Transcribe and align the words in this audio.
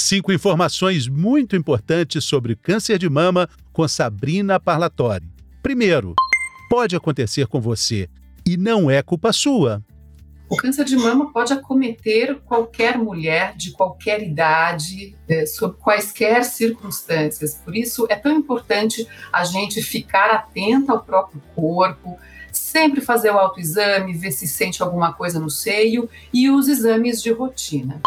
Cinco 0.00 0.32
informações 0.32 1.08
muito 1.08 1.56
importantes 1.56 2.24
sobre 2.24 2.54
câncer 2.54 3.00
de 3.00 3.10
mama 3.10 3.48
com 3.72 3.86
Sabrina 3.88 4.60
Parlatori. 4.60 5.28
Primeiro, 5.60 6.14
pode 6.70 6.94
acontecer 6.94 7.48
com 7.48 7.60
você 7.60 8.08
e 8.46 8.56
não 8.56 8.88
é 8.88 9.02
culpa 9.02 9.32
sua. 9.32 9.84
O 10.48 10.56
câncer 10.56 10.84
de 10.84 10.96
mama 10.96 11.32
pode 11.32 11.52
acometer 11.52 12.36
qualquer 12.46 12.96
mulher 12.96 13.56
de 13.56 13.72
qualquer 13.72 14.22
idade, 14.22 15.16
é, 15.28 15.44
sob 15.44 15.76
quaisquer 15.76 16.44
circunstâncias. 16.44 17.56
Por 17.64 17.74
isso 17.74 18.06
é 18.08 18.14
tão 18.14 18.30
importante 18.30 19.04
a 19.32 19.42
gente 19.42 19.82
ficar 19.82 20.30
atenta 20.30 20.92
ao 20.92 21.02
próprio 21.02 21.42
corpo, 21.56 22.16
sempre 22.52 23.00
fazer 23.00 23.32
o 23.32 23.36
autoexame, 23.36 24.14
ver 24.14 24.30
se 24.30 24.46
sente 24.46 24.80
alguma 24.80 25.12
coisa 25.12 25.40
no 25.40 25.50
seio 25.50 26.08
e 26.32 26.48
os 26.48 26.68
exames 26.68 27.20
de 27.20 27.32
rotina. 27.32 28.00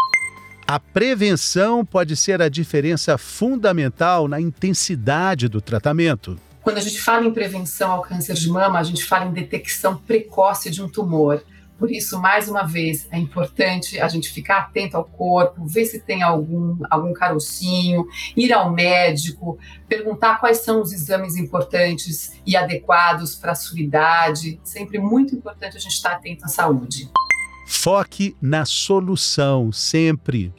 A 0.66 0.78
prevenção 0.78 1.84
pode 1.84 2.16
ser 2.16 2.40
a 2.40 2.48
diferença 2.48 3.18
fundamental 3.18 4.26
na 4.28 4.40
intensidade 4.40 5.48
do 5.48 5.60
tratamento. 5.60 6.38
Quando 6.62 6.78
a 6.78 6.80
gente 6.80 7.00
fala 7.00 7.26
em 7.26 7.32
prevenção 7.32 7.90
ao 7.90 8.02
câncer 8.02 8.34
de 8.34 8.48
mama, 8.48 8.78
a 8.78 8.82
gente 8.82 9.04
fala 9.04 9.26
em 9.26 9.32
detecção 9.32 9.96
precoce 9.96 10.70
de 10.70 10.80
um 10.80 10.88
tumor. 10.88 11.42
Por 11.76 11.90
isso, 11.90 12.20
mais 12.20 12.48
uma 12.48 12.62
vez, 12.62 13.08
é 13.10 13.18
importante 13.18 13.98
a 13.98 14.06
gente 14.06 14.30
ficar 14.30 14.58
atento 14.58 14.96
ao 14.96 15.04
corpo, 15.04 15.66
ver 15.66 15.84
se 15.84 15.98
tem 15.98 16.22
algum, 16.22 16.78
algum 16.88 17.12
carocinho, 17.12 18.06
ir 18.36 18.52
ao 18.52 18.72
médico, 18.72 19.58
perguntar 19.88 20.38
quais 20.38 20.58
são 20.58 20.80
os 20.80 20.92
exames 20.92 21.36
importantes 21.36 22.40
e 22.46 22.56
adequados 22.56 23.34
para 23.34 23.50
a 23.50 23.56
sua 23.56 23.80
idade. 23.80 24.60
Sempre 24.62 25.00
muito 25.00 25.34
importante 25.34 25.76
a 25.76 25.80
gente 25.80 25.94
estar 25.94 26.12
atento 26.12 26.44
à 26.44 26.48
saúde. 26.48 27.10
Foque 27.66 28.36
na 28.40 28.64
solução, 28.64 29.72
sempre. 29.72 30.52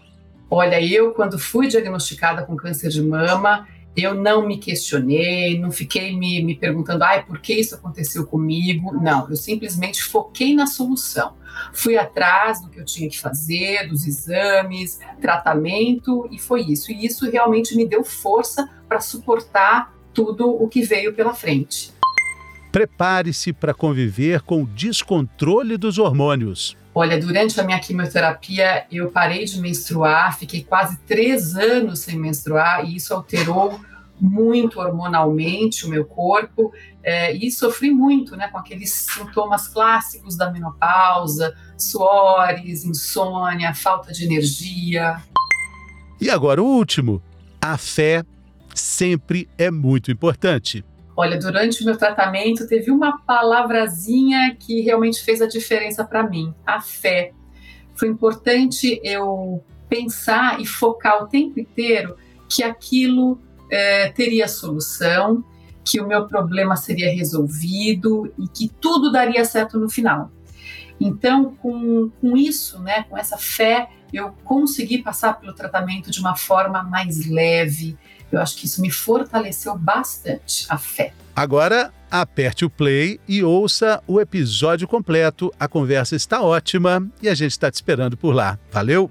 Olha, 0.55 0.79
eu, 0.79 1.13
quando 1.13 1.39
fui 1.39 1.67
diagnosticada 1.67 2.43
com 2.43 2.55
câncer 2.55 2.89
de 2.89 3.01
mama, 3.01 3.67
eu 3.97 4.13
não 4.13 4.45
me 4.45 4.59
questionei, 4.59 5.59
não 5.59 5.71
fiquei 5.71 6.15
me, 6.15 6.43
me 6.43 6.53
perguntando, 6.53 7.03
ai, 7.03 7.25
por 7.25 7.39
que 7.39 7.55
isso 7.55 7.73
aconteceu 7.73 8.27
comigo? 8.27 8.93
Não, 8.93 9.27
eu 9.27 9.35
simplesmente 9.35 10.03
foquei 10.03 10.53
na 10.53 10.67
solução. 10.67 11.33
Fui 11.73 11.97
atrás 11.97 12.61
do 12.61 12.69
que 12.69 12.79
eu 12.79 12.85
tinha 12.85 13.09
que 13.09 13.19
fazer, 13.19 13.87
dos 13.89 14.05
exames, 14.05 14.99
tratamento, 15.19 16.29
e 16.31 16.37
foi 16.37 16.61
isso. 16.61 16.91
E 16.91 17.03
isso 17.03 17.27
realmente 17.31 17.75
me 17.75 17.87
deu 17.87 18.03
força 18.03 18.69
para 18.87 18.99
suportar 18.99 19.91
tudo 20.13 20.47
o 20.47 20.67
que 20.67 20.83
veio 20.83 21.15
pela 21.15 21.33
frente. 21.33 21.91
Prepare-se 22.71 23.51
para 23.51 23.73
conviver 23.73 24.41
com 24.41 24.61
o 24.61 24.67
descontrole 24.67 25.77
dos 25.77 25.97
hormônios. 25.97 26.77
Olha, 26.95 27.19
durante 27.19 27.59
a 27.59 27.63
minha 27.63 27.79
quimioterapia, 27.79 28.85
eu 28.91 29.09
parei 29.09 29.45
de 29.45 29.59
menstruar, 29.59 30.37
fiquei 30.37 30.63
quase 30.63 30.97
três 31.07 31.55
anos 31.55 31.99
sem 31.99 32.17
menstruar, 32.17 32.85
e 32.85 32.95
isso 32.95 33.13
alterou 33.13 33.79
muito 34.21 34.79
hormonalmente 34.79 35.85
o 35.85 35.89
meu 35.89 36.05
corpo 36.05 36.71
é, 37.01 37.33
e 37.33 37.51
sofri 37.51 37.91
muito 37.91 38.35
né, 38.37 38.47
com 38.47 38.57
aqueles 38.57 38.91
sintomas 38.91 39.67
clássicos 39.67 40.37
da 40.37 40.51
menopausa, 40.51 41.55
suores, 41.77 42.85
insônia, 42.85 43.73
falta 43.73 44.13
de 44.13 44.25
energia. 44.25 45.21
E 46.21 46.29
agora 46.29 46.61
o 46.61 46.65
último: 46.65 47.21
a 47.59 47.77
fé 47.77 48.23
sempre 48.73 49.49
é 49.57 49.69
muito 49.69 50.11
importante. 50.11 50.85
Olha, 51.15 51.37
durante 51.37 51.81
o 51.81 51.85
meu 51.85 51.97
tratamento 51.97 52.67
teve 52.67 52.89
uma 52.89 53.19
palavrazinha 53.19 54.55
que 54.59 54.81
realmente 54.81 55.23
fez 55.23 55.41
a 55.41 55.47
diferença 55.47 56.03
para 56.03 56.27
mim: 56.27 56.53
a 56.65 56.81
fé. 56.81 57.31
Foi 57.95 58.07
importante 58.07 58.99
eu 59.03 59.63
pensar 59.87 60.59
e 60.59 60.65
focar 60.65 61.23
o 61.23 61.27
tempo 61.27 61.59
inteiro 61.59 62.15
que 62.49 62.63
aquilo 62.63 63.39
é, 63.69 64.09
teria 64.09 64.47
solução, 64.47 65.43
que 65.83 66.01
o 66.01 66.07
meu 66.07 66.27
problema 66.27 66.75
seria 66.75 67.13
resolvido 67.13 68.33
e 68.39 68.47
que 68.47 68.69
tudo 68.81 69.11
daria 69.11 69.45
certo 69.45 69.77
no 69.77 69.89
final. 69.89 70.31
Então, 70.99 71.55
com, 71.55 72.09
com 72.21 72.37
isso, 72.37 72.79
né, 72.81 73.03
com 73.03 73.17
essa 73.17 73.37
fé, 73.37 73.89
eu 74.13 74.31
consegui 74.43 74.99
passar 74.99 75.39
pelo 75.39 75.53
tratamento 75.53 76.11
de 76.11 76.19
uma 76.19 76.35
forma 76.35 76.83
mais 76.83 77.25
leve, 77.25 77.97
eu 78.31 78.39
acho 78.39 78.57
que 78.57 78.65
isso 78.65 78.81
me 78.81 78.89
fortaleceu 78.89 79.77
bastante 79.77 80.65
a 80.69 80.77
fé. 80.77 81.13
Agora, 81.35 81.91
aperte 82.09 82.63
o 82.65 82.69
play 82.69 83.19
e 83.27 83.43
ouça 83.43 84.01
o 84.07 84.19
episódio 84.21 84.87
completo. 84.87 85.51
A 85.59 85.67
conversa 85.67 86.15
está 86.15 86.41
ótima 86.41 87.07
e 87.21 87.29
a 87.29 87.33
gente 87.33 87.51
está 87.51 87.71
te 87.71 87.75
esperando 87.75 88.15
por 88.15 88.33
lá. 88.33 88.57
Valeu! 88.71 89.09